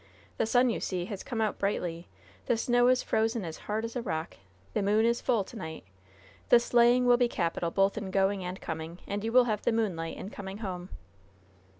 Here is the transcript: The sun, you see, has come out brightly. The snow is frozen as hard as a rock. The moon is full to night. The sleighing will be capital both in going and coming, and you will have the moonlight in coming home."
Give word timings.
The 0.37 0.47
sun, 0.47 0.71
you 0.71 0.79
see, 0.79 1.05
has 1.05 1.21
come 1.21 1.41
out 1.41 1.59
brightly. 1.59 2.07
The 2.47 2.57
snow 2.57 2.87
is 2.87 3.03
frozen 3.03 3.45
as 3.45 3.57
hard 3.69 3.85
as 3.85 3.95
a 3.95 4.01
rock. 4.01 4.37
The 4.73 4.81
moon 4.81 5.05
is 5.05 5.21
full 5.21 5.43
to 5.43 5.55
night. 5.55 5.83
The 6.49 6.59
sleighing 6.59 7.05
will 7.05 7.17
be 7.17 7.27
capital 7.27 7.69
both 7.69 7.99
in 7.99 8.09
going 8.09 8.43
and 8.43 8.59
coming, 8.59 8.97
and 9.05 9.23
you 9.23 9.31
will 9.31 9.43
have 9.43 9.61
the 9.61 9.71
moonlight 9.71 10.17
in 10.17 10.31
coming 10.31 10.57
home." 10.57 10.89